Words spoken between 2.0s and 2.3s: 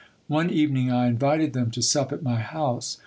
at